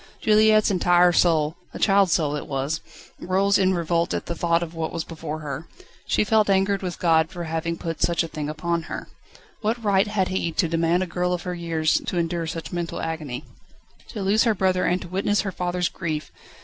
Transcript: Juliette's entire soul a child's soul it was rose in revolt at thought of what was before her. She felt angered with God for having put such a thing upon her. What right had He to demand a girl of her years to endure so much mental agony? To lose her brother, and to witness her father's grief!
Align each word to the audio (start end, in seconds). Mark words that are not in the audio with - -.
Juliette's 0.19 0.71
entire 0.71 1.11
soul 1.11 1.57
a 1.75 1.77
child's 1.77 2.13
soul 2.13 2.35
it 2.35 2.47
was 2.47 2.81
rose 3.19 3.59
in 3.59 3.75
revolt 3.75 4.15
at 4.15 4.25
thought 4.25 4.63
of 4.63 4.73
what 4.73 4.91
was 4.91 5.03
before 5.03 5.41
her. 5.41 5.67
She 6.07 6.23
felt 6.23 6.49
angered 6.49 6.81
with 6.81 6.97
God 6.97 7.29
for 7.29 7.43
having 7.43 7.77
put 7.77 8.01
such 8.01 8.23
a 8.23 8.27
thing 8.27 8.49
upon 8.49 8.81
her. 8.89 9.09
What 9.59 9.83
right 9.83 10.07
had 10.07 10.29
He 10.29 10.51
to 10.53 10.67
demand 10.67 11.03
a 11.03 11.05
girl 11.05 11.33
of 11.33 11.43
her 11.43 11.53
years 11.53 12.01
to 12.07 12.17
endure 12.17 12.47
so 12.47 12.57
much 12.57 12.71
mental 12.73 12.99
agony? 12.99 13.43
To 14.07 14.23
lose 14.23 14.43
her 14.45 14.55
brother, 14.55 14.85
and 14.85 14.99
to 15.03 15.07
witness 15.07 15.41
her 15.41 15.51
father's 15.51 15.87
grief! 15.89 16.31